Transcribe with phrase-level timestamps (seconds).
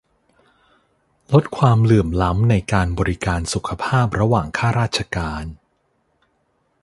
[1.33, 5.45] ลดความเหลื่อมล้ำในการบริการสุขภาพระหว่างข้าราชการ